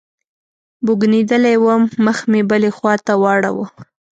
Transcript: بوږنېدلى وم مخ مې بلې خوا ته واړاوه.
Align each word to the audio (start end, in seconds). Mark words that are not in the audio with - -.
بوږنېدلى 0.85 1.53
وم 1.65 1.81
مخ 2.05 2.17
مې 2.31 2.41
بلې 2.49 2.71
خوا 2.77 2.93
ته 3.05 3.13
واړاوه. 3.21 3.65